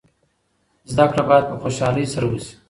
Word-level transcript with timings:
زده 0.91 1.05
کړه 1.11 1.23
باید 1.29 1.45
په 1.49 1.55
خوشحالۍ 1.61 2.05
سره 2.13 2.25
وسي. 2.27 2.53